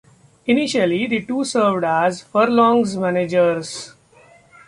Initially, 0.47 1.05
the 1.05 1.23
two 1.23 1.45
served 1.45 1.83
as 1.83 2.23
Furlong's 2.23 2.97
managers. 2.97 3.93